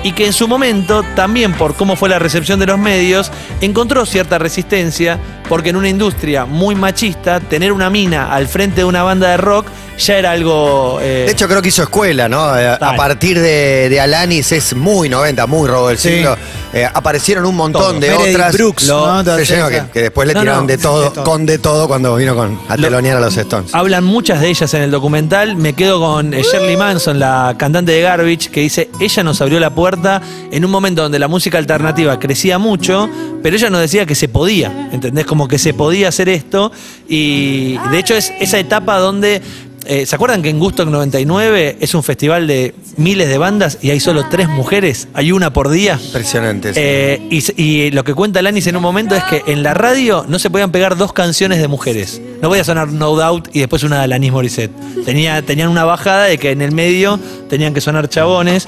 y 0.04 0.12
que 0.12 0.26
en 0.26 0.32
su 0.32 0.46
momento, 0.46 1.02
también 1.16 1.52
por 1.54 1.74
cómo 1.74 1.96
fue 1.96 2.08
la 2.08 2.18
recepción 2.18 2.58
de 2.60 2.66
los 2.66 2.78
medios, 2.78 3.30
encontró 3.60 4.04
cierta 4.06 4.38
resistencia 4.38 5.18
porque 5.48 5.70
en 5.70 5.76
una 5.76 5.88
industria 5.88 6.44
muy 6.44 6.74
machista, 6.74 7.40
tener 7.40 7.72
una 7.72 7.88
mina 7.88 8.32
al 8.34 8.46
frente 8.48 8.82
de 8.82 8.84
una 8.84 9.02
banda 9.02 9.30
de 9.30 9.36
rock 9.38 9.66
ya 9.98 10.16
era 10.18 10.30
algo... 10.32 10.98
eh, 11.00 11.24
De 11.26 11.32
hecho, 11.32 11.48
creo 11.48 11.60
que 11.62 11.70
hizo 11.70 11.82
escuela, 11.82 12.28
¿no? 12.28 12.56
Eh, 12.56 12.68
A 12.68 12.94
partir 12.94 13.40
de, 13.40 13.88
de 13.88 14.00
Alanis 14.00 14.52
es 14.52 14.76
muy 14.76 15.08
90, 15.08 15.46
muy 15.46 15.66
robo 15.68 15.88
del 15.88 15.98
Sí. 15.98 16.10
siglo. 16.10 16.36
Eh, 16.72 16.86
aparecieron 16.92 17.46
un 17.46 17.56
montón 17.56 17.82
Todo. 17.82 17.92
de 18.00 18.10
Meredith 18.10 18.34
otras. 18.36 18.52
Brooks, 18.52 18.86
Lo- 18.86 19.22
¿no? 19.22 19.36
Que, 19.38 19.82
que 19.92 20.02
después 20.02 20.28
le 20.28 20.34
No, 20.34 20.40
tiraron 20.40 20.60
no, 20.62 20.66
de 20.68 20.78
todo, 20.78 21.02
de 21.04 21.10
todo. 21.10 21.24
con 21.24 21.46
de 21.46 21.58
todo 21.58 21.88
cuando 21.88 22.14
vino 22.14 22.36
con 22.36 22.60
a 22.68 22.76
Lo- 22.76 22.82
telonear 22.82 23.16
a 23.16 23.20
los 23.20 23.36
Stones. 23.36 23.74
Hablan 23.74 24.04
muchas 24.04 24.40
de 24.40 24.48
ellas 24.50 24.72
en 24.74 24.82
el 24.82 24.90
documental. 24.90 25.56
Me 25.56 25.72
quedo 25.72 25.98
con 25.98 26.32
eh, 26.34 26.42
Shirley 26.42 26.76
Manson, 26.76 27.18
la 27.18 27.54
cantante 27.58 27.77
de 27.84 28.00
Garbage, 28.00 28.50
que 28.50 28.60
dice, 28.60 28.88
ella 29.00 29.22
nos 29.22 29.40
abrió 29.40 29.60
la 29.60 29.74
puerta 29.74 30.22
en 30.50 30.64
un 30.64 30.70
momento 30.70 31.02
donde 31.02 31.18
la 31.18 31.28
música 31.28 31.58
alternativa 31.58 32.18
crecía 32.18 32.58
mucho, 32.58 33.08
pero 33.42 33.56
ella 33.56 33.70
nos 33.70 33.80
decía 33.80 34.06
que 34.06 34.14
se 34.14 34.28
podía, 34.28 34.88
¿entendés? 34.92 35.26
Como 35.26 35.48
que 35.48 35.58
se 35.58 35.74
podía 35.74 36.08
hacer 36.08 36.28
esto. 36.28 36.72
Y 37.08 37.78
de 37.90 37.98
hecho 37.98 38.14
es 38.14 38.32
esa 38.40 38.58
etapa 38.58 38.98
donde... 38.98 39.42
eh, 39.88 40.04
¿Se 40.04 40.14
acuerdan 40.14 40.42
que 40.42 40.50
en 40.50 40.58
Gusto 40.58 40.84
99 40.84 41.78
es 41.80 41.94
un 41.94 42.02
festival 42.02 42.46
de 42.46 42.74
miles 42.98 43.28
de 43.28 43.38
bandas 43.38 43.78
y 43.80 43.90
hay 43.90 44.00
solo 44.00 44.26
tres 44.30 44.46
mujeres? 44.48 45.08
Hay 45.14 45.32
una 45.32 45.52
por 45.52 45.70
día. 45.70 45.98
Impresionante. 46.04 46.74
sí. 46.74 46.80
Eh, 46.82 47.40
y 47.56 47.90
lo 47.92 48.04
que 48.04 48.12
cuenta 48.14 48.42
Lanis 48.42 48.66
en 48.66 48.76
un 48.76 48.82
momento 48.82 49.14
es 49.14 49.24
que 49.24 49.42
en 49.46 49.62
la 49.62 49.72
radio 49.72 50.26
no 50.28 50.38
se 50.38 50.50
podían 50.50 50.70
pegar 50.72 50.96
dos 50.98 51.14
canciones 51.14 51.58
de 51.58 51.68
mujeres. 51.68 52.20
No 52.42 52.48
podía 52.50 52.64
sonar 52.64 52.88
No 52.88 53.16
Doubt 53.16 53.48
y 53.54 53.60
después 53.60 53.82
una 53.82 53.96
de 53.98 54.04
Alanis 54.04 54.30
Morissette. 54.30 54.72
Tenía, 55.06 55.40
tenían 55.40 55.70
una 55.70 55.84
bajada 55.84 56.24
de 56.24 56.36
que 56.36 56.50
en 56.50 56.60
el 56.60 56.72
medio 56.72 57.18
tenían 57.48 57.72
que 57.72 57.80
sonar 57.80 58.08
chabones. 58.08 58.66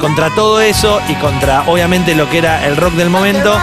Contra 0.00 0.34
todo 0.34 0.60
eso 0.60 1.00
y 1.08 1.14
contra 1.16 1.68
obviamente 1.68 2.14
lo 2.14 2.28
que 2.30 2.38
era 2.38 2.66
el 2.66 2.76
rock 2.76 2.94
del 2.94 3.10
momento, 3.10 3.54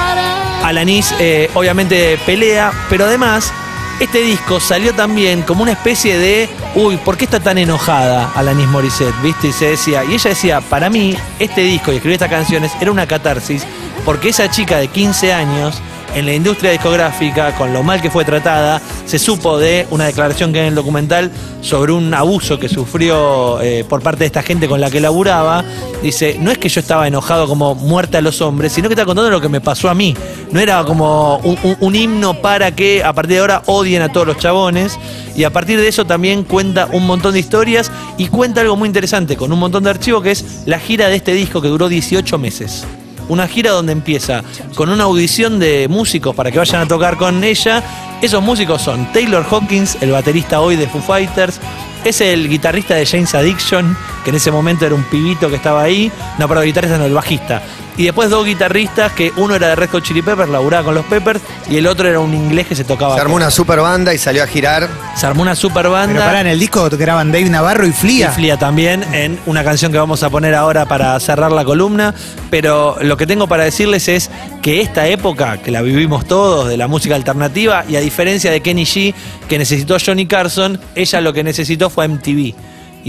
Alanis 0.63 1.13
eh, 1.19 1.49
obviamente 1.55 2.19
pelea, 2.25 2.71
pero 2.89 3.05
además 3.05 3.51
este 3.99 4.21
disco 4.21 4.59
salió 4.59 4.93
también 4.93 5.41
como 5.41 5.63
una 5.63 5.73
especie 5.73 6.17
de, 6.17 6.49
uy, 6.75 6.97
¿por 6.97 7.17
qué 7.17 7.25
está 7.25 7.39
tan 7.39 7.57
enojada 7.57 8.31
Alanis 8.35 8.67
Morissette? 8.67 9.13
¿Viste? 9.21 9.49
Y 9.49 9.51
se 9.51 9.71
decía, 9.71 10.03
y 10.05 10.13
ella 10.13 10.29
decía, 10.29 10.61
para 10.61 10.89
mí, 10.89 11.15
este 11.37 11.61
disco 11.61 11.91
y 11.91 11.95
escribir 11.95 12.13
estas 12.13 12.29
canciones 12.29 12.71
era 12.79 12.91
una 12.91 13.07
catarsis, 13.07 13.65
porque 14.05 14.29
esa 14.29 14.49
chica 14.49 14.77
de 14.77 14.87
15 14.87 15.33
años, 15.33 15.81
en 16.15 16.25
la 16.25 16.33
industria 16.33 16.71
discográfica, 16.71 17.55
con 17.55 17.71
lo 17.73 17.83
mal 17.83 18.01
que 18.01 18.09
fue 18.09 18.25
tratada, 18.25 18.81
se 19.05 19.19
supo 19.19 19.57
de 19.57 19.87
una 19.91 20.05
declaración 20.05 20.51
que 20.51 20.59
hay 20.59 20.63
en 20.65 20.69
el 20.69 20.75
documental 20.75 21.31
sobre 21.61 21.91
un 21.91 22.13
abuso 22.13 22.57
que 22.59 22.67
sufrió 22.69 23.59
eh, 23.61 23.85
por 23.87 24.01
parte 24.01 24.19
de 24.19 24.25
esta 24.27 24.41
gente 24.43 24.67
con 24.67 24.81
la 24.81 24.89
que 24.89 24.99
laburaba. 24.99 25.63
Dice, 26.01 26.37
no 26.39 26.51
es 26.51 26.57
que 26.57 26.69
yo 26.69 26.79
estaba 26.79 27.07
enojado 27.07 27.47
como 27.47 27.75
muerte 27.75 28.17
a 28.17 28.21
los 28.21 28.41
hombres, 28.41 28.71
sino 28.73 28.87
que 28.89 28.93
está 28.93 29.05
contando 29.05 29.29
lo 29.29 29.41
que 29.41 29.49
me 29.49 29.61
pasó 29.61 29.89
a 29.89 29.93
mí. 29.93 30.15
No 30.51 30.59
era 30.59 30.83
como 30.83 31.37
un, 31.37 31.57
un- 31.63 31.77
un 31.79 31.95
himno 31.95 32.35
para 32.41 32.73
que 32.75 33.03
a 33.03 33.13
partir 33.13 33.35
de 33.35 33.41
ahora 33.41 33.61
odien 33.65 34.01
a 34.01 34.11
todos 34.11 34.27
los 34.27 34.37
chabones. 34.37 34.97
Y 35.35 35.43
a 35.45 35.51
partir 35.51 35.79
de 35.79 35.87
eso 35.87 36.05
también 36.05 36.43
cuenta 36.43 36.87
un 36.91 37.05
montón 37.07 37.33
de 37.33 37.39
historias 37.39 37.91
y 38.17 38.27
cuenta 38.27 38.59
algo 38.61 38.75
muy 38.75 38.87
interesante 38.87 39.37
con 39.37 39.53
un 39.53 39.59
montón 39.59 39.83
de 39.85 39.89
archivos 39.89 40.21
que 40.23 40.31
es 40.31 40.63
la 40.65 40.79
gira 40.79 41.07
de 41.07 41.15
este 41.15 41.33
disco 41.33 41.61
que 41.61 41.69
duró 41.69 41.87
18 41.87 42.37
meses. 42.37 42.83
Una 43.29 43.47
gira 43.47 43.71
donde 43.71 43.93
empieza 43.93 44.43
con 44.75 44.89
una 44.89 45.05
audición 45.05 45.59
de 45.59 45.87
músicos 45.87 46.35
para 46.35 46.51
que 46.51 46.57
vayan 46.57 46.81
a 46.81 46.87
tocar 46.87 47.15
con 47.15 47.43
ella. 47.43 47.83
Esos 48.21 48.43
músicos 48.43 48.81
son 48.81 49.11
Taylor 49.13 49.45
Hawkins, 49.49 49.97
el 50.01 50.11
baterista 50.11 50.59
hoy 50.59 50.75
de 50.75 50.87
Foo 50.87 51.01
Fighters. 51.01 51.59
Es 52.03 52.21
el 52.21 52.49
guitarrista 52.49 52.95
de 52.95 53.05
James 53.05 53.33
Addiction, 53.35 53.95
que 54.23 54.31
en 54.31 54.35
ese 54.37 54.51
momento 54.51 54.85
era 54.85 54.95
un 54.95 55.03
pibito 55.03 55.47
que 55.47 55.55
estaba 55.55 55.83
ahí. 55.83 56.11
No, 56.37 56.47
pero 56.47 56.61
guitarrista 56.61 56.97
no, 56.97 57.05
el 57.05 57.13
bajista. 57.13 57.61
Y 57.99 58.05
después 58.05 58.29
dos 58.29 58.45
guitarristas, 58.45 59.11
que 59.11 59.33
uno 59.35 59.55
era 59.55 59.67
de 59.67 59.75
Red 59.75 59.89
Hot 59.89 60.03
Chili 60.05 60.21
Peppers, 60.21 60.49
laburaba 60.49 60.85
con 60.85 60.95
los 60.95 61.03
Peppers, 61.05 61.41
y 61.69 61.75
el 61.75 61.85
otro 61.85 62.07
era 62.07 62.21
un 62.21 62.33
inglés 62.33 62.65
que 62.65 62.73
se 62.73 62.85
tocaba. 62.85 63.15
Se 63.15 63.19
armó 63.19 63.33
con- 63.33 63.41
una 63.41 63.51
super 63.51 63.81
banda 63.81 64.13
y 64.13 64.17
salió 64.17 64.41
a 64.41 64.47
girar. 64.47 64.87
se 65.17 65.25
armó 65.27 65.41
una 65.41 65.53
super 65.53 65.81
Pero 65.83 65.91
banda. 65.91 66.25
pará, 66.25 66.39
en 66.39 66.47
el 66.47 66.57
disco 66.59 66.87
graban 66.89 67.29
Dave 67.33 67.49
Navarro 67.49 67.85
y 67.85 67.89
Y 67.89 67.91
Flia. 67.91 68.31
Flia 68.31 68.55
también 68.57 69.03
en 69.13 69.37
una 69.47 69.65
canción 69.65 69.91
que 69.91 69.97
vamos 69.97 70.23
a 70.23 70.29
poner 70.29 70.55
ahora 70.55 70.85
para 70.85 71.19
cerrar 71.19 71.51
la 71.51 71.65
columna. 71.65 72.15
Pero 72.49 72.95
lo 73.01 73.17
que 73.17 73.27
tengo 73.27 73.47
para 73.47 73.65
decirles 73.65 74.07
es 74.07 74.31
que 74.61 74.79
esta 74.79 75.05
época, 75.07 75.57
que 75.57 75.69
la 75.69 75.81
vivimos 75.81 76.25
todos, 76.25 76.69
de 76.69 76.77
la 76.77 76.87
música 76.87 77.15
alternativa, 77.15 77.83
y 77.89 77.97
a 77.97 77.99
diferencia 77.99 78.49
de 78.49 78.61
Kenny 78.61 78.85
G, 78.85 79.13
que 79.49 79.57
necesitó 79.57 79.97
Johnny 80.03 80.25
Carson, 80.25 80.79
ella 80.95 81.19
lo 81.19 81.33
que 81.33 81.43
necesitó 81.43 81.89
fue 81.89 82.05
MTV. 82.07 82.55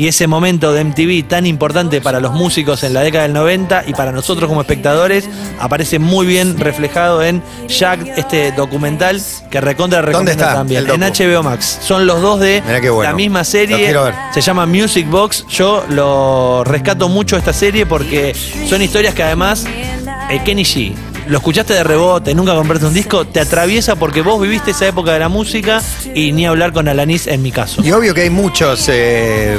Y 0.00 0.08
ese 0.08 0.26
momento 0.26 0.72
de 0.72 0.82
MTV 0.82 1.28
tan 1.28 1.44
importante 1.44 2.00
para 2.00 2.20
los 2.20 2.32
músicos 2.32 2.84
en 2.84 2.94
la 2.94 3.02
década 3.02 3.24
del 3.24 3.34
90 3.34 3.84
y 3.86 3.92
para 3.92 4.12
nosotros 4.12 4.48
como 4.48 4.62
espectadores 4.62 5.28
aparece 5.58 5.98
muy 5.98 6.26
bien 6.26 6.58
reflejado 6.58 7.22
en 7.22 7.42
Jack, 7.68 8.06
este 8.16 8.50
documental 8.52 9.20
que 9.50 9.60
recontra 9.60 10.00
¿Dónde 10.00 10.32
recomiendo 10.32 10.42
está 10.42 10.54
también. 10.54 10.88
el 10.88 11.02
En? 11.02 11.02
HBO 11.02 11.42
Max. 11.42 11.80
Son 11.82 12.06
los 12.06 12.22
dos 12.22 12.40
de 12.40 12.62
bueno. 12.90 13.02
la 13.02 13.12
misma 13.12 13.44
serie. 13.44 13.94
Se 14.32 14.40
llama 14.40 14.64
Music 14.64 15.06
Box. 15.06 15.44
Yo 15.50 15.84
lo 15.90 16.64
rescato 16.64 17.10
mucho 17.10 17.36
esta 17.36 17.52
serie 17.52 17.84
porque 17.84 18.34
son 18.70 18.80
historias 18.80 19.14
que 19.14 19.22
además 19.22 19.66
eh, 20.30 20.40
Kenny 20.42 20.62
G. 20.62 20.94
Lo 21.30 21.38
escuchaste 21.38 21.74
de 21.74 21.84
rebote, 21.84 22.34
nunca 22.34 22.54
compraste 22.56 22.86
un 22.86 22.92
disco, 22.92 23.24
te 23.24 23.38
atraviesa 23.38 23.94
porque 23.94 24.20
vos 24.20 24.42
viviste 24.42 24.72
esa 24.72 24.88
época 24.88 25.12
de 25.12 25.20
la 25.20 25.28
música 25.28 25.80
y 26.12 26.32
ni 26.32 26.44
hablar 26.44 26.72
con 26.72 26.88
Alanis 26.88 27.28
en 27.28 27.40
mi 27.40 27.52
caso. 27.52 27.82
Y 27.84 27.92
obvio 27.92 28.12
que 28.12 28.22
hay 28.22 28.30
muchos 28.30 28.86
eh, 28.88 29.58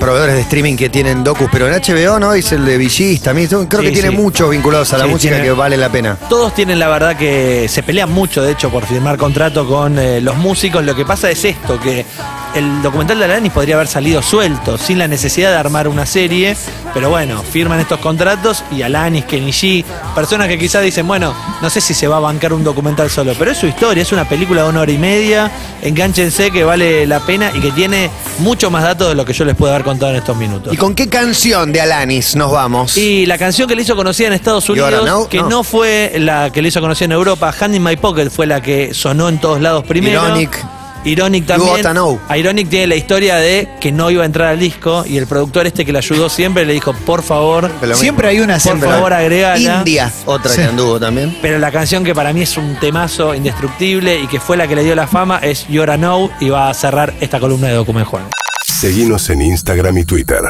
proveedores 0.00 0.34
de 0.36 0.40
streaming 0.40 0.76
que 0.76 0.88
tienen 0.88 1.22
docus, 1.22 1.46
pero 1.52 1.68
en 1.68 1.74
HBO 1.74 2.18
no 2.18 2.32
es 2.32 2.50
el 2.52 2.64
de 2.64 2.78
VGs 2.78 3.20
también. 3.20 3.48
Creo 3.48 3.82
que 3.82 3.90
tiene 3.90 4.08
sí. 4.08 4.16
muchos 4.16 4.48
vinculados 4.48 4.94
a 4.94 4.98
la 4.98 5.04
Sí, 5.04 5.10
música 5.10 5.34
tiene- 5.34 5.44
que 5.46 5.52
vale 5.52 5.76
la 5.76 5.90
pena. 5.90 6.16
Todos 6.30 6.54
tienen 6.54 6.78
la 6.78 6.88
verdad 6.88 7.16
que 7.16 7.66
se 7.68 7.82
pelean 7.82 8.10
mucho, 8.10 8.42
de 8.42 8.52
hecho, 8.52 8.70
por 8.70 8.86
firmar 8.86 9.18
contrato 9.18 9.68
con 9.68 9.98
eh, 9.98 10.22
los 10.22 10.36
músicos. 10.36 10.82
Lo 10.84 10.94
que 10.96 11.04
pasa 11.04 11.30
es 11.30 11.44
esto, 11.44 11.78
que 11.78 12.06
el 12.54 12.82
documental 12.82 13.18
de 13.18 13.24
Alanis 13.24 13.52
podría 13.52 13.74
haber 13.74 13.88
salido 13.88 14.22
suelto, 14.22 14.78
sin 14.78 14.98
la 14.98 15.08
necesidad 15.08 15.50
de 15.50 15.56
armar 15.56 15.88
una 15.88 16.06
serie, 16.06 16.56
pero 16.92 17.10
bueno, 17.10 17.42
firman 17.42 17.80
estos 17.80 17.98
contratos 18.00 18.62
y 18.70 18.82
Alanis, 18.82 19.24
Kenny 19.24 19.50
G, 19.50 19.84
personas 20.14 20.48
que 20.48 20.58
quizás 20.58 20.82
dicen, 20.82 21.06
bueno, 21.06 21.34
no 21.60 21.70
sé 21.70 21.80
si 21.80 21.94
se 21.94 22.06
va 22.06 22.18
a 22.18 22.20
bancar 22.20 22.52
un 22.52 22.62
documental 22.62 23.10
solo, 23.10 23.34
pero 23.38 23.50
es 23.50 23.58
su 23.58 23.66
historia, 23.66 24.02
es 24.02 24.12
una 24.12 24.28
película 24.28 24.62
de 24.62 24.68
una 24.68 24.80
hora 24.82 24.92
y 24.92 24.98
media, 24.98 25.50
enganchense 25.82 26.50
que 26.50 26.64
vale 26.64 27.06
la 27.06 27.20
pena 27.20 27.50
y 27.54 27.60
que 27.60 27.70
tiene 27.72 28.10
mucho 28.38 28.70
más 28.70 28.82
datos 28.82 29.08
de 29.08 29.14
lo 29.14 29.24
que 29.24 29.32
yo 29.32 29.44
les 29.44 29.56
puedo 29.56 29.72
haber 29.72 29.84
contado 29.84 30.12
en 30.12 30.18
estos 30.18 30.36
minutos. 30.36 30.72
¿Y 30.72 30.76
con 30.76 30.94
qué 30.94 31.08
canción 31.08 31.72
de 31.72 31.80
Alanis 31.80 32.36
nos 32.36 32.52
vamos? 32.52 32.96
Y 32.96 33.26
la 33.26 33.36
canción 33.38 33.68
que 33.68 33.74
le 33.74 33.82
hizo 33.82 33.96
conocida 33.96 34.28
en 34.28 34.32
Estados 34.34 34.68
¿Y 34.68 34.78
ahora 34.78 35.00
Unidos, 35.00 35.20
no? 35.22 35.28
que 35.28 35.38
No. 35.38 35.48
no. 35.48 35.64
fue 35.64 36.12
la 36.18 36.50
que 36.50 36.62
le 36.62 36.68
hizo 36.68 36.80
conocida 36.80 37.06
en 37.06 37.12
Europa, 37.12 37.52
Hand 37.58 37.74
in 37.74 37.82
My 37.82 37.96
Pocket 37.96 38.30
fue 38.30 38.46
la 38.46 38.60
que 38.62 38.94
sonó 38.94 39.28
en 39.28 39.38
todos 39.40 39.60
lados 39.60 39.84
primero. 39.84 40.24
Ironic. 40.24 40.64
Ironic 41.04 41.46
también. 41.46 41.82
know. 41.92 42.18
Ironic 42.34 42.68
tiene 42.68 42.86
la 42.88 42.96
historia 42.96 43.36
de 43.36 43.68
que 43.80 43.92
no 43.92 44.10
iba 44.10 44.22
a 44.22 44.26
entrar 44.26 44.48
al 44.48 44.58
disco 44.58 45.04
y 45.06 45.16
el 45.18 45.26
productor 45.26 45.66
este 45.66 45.84
que 45.84 45.92
le 45.92 45.98
ayudó 45.98 46.28
siempre 46.28 46.64
le 46.64 46.72
dijo, 46.72 46.92
por 47.06 47.22
favor, 47.22 47.70
Siempre 47.94 48.28
hay 48.28 48.40
una 48.40 48.58
por 48.58 48.78
favor 48.80 49.12
agregala. 49.12 49.78
India, 49.78 50.12
otra 50.26 50.50
Sí. 50.50 50.58
que 50.58 50.64
anduvo 50.64 50.98
también. 50.98 51.36
Pero 51.42 51.58
la 51.58 51.70
canción 51.70 52.04
que 52.04 52.14
para 52.14 52.32
mí 52.32 52.42
es 52.42 52.56
un 52.56 52.76
temazo 52.80 53.34
indestructible 53.34 54.18
y 54.20 54.26
que 54.26 54.40
fue 54.40 54.56
la 54.56 54.66
que 54.66 54.74
le 54.76 54.84
dio 54.84 54.94
la 54.94 55.06
fama 55.06 55.38
es 55.42 55.66
Yora 55.68 55.96
Know 55.96 56.30
y 56.40 56.48
va 56.48 56.70
a 56.70 56.74
cerrar 56.74 57.12
esta 57.20 57.38
columna 57.40 57.68
de 57.68 57.74
Document 57.74 58.06
Juan. 58.06 58.24
Seguinos 58.66 59.28
en 59.30 59.42
Instagram 59.42 59.98
y 59.98 60.04
Twitter. 60.04 60.40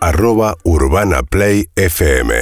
Arroba 0.00 0.56
Urbana 0.64 1.22
Play 1.22 1.68
FM. 1.76 2.34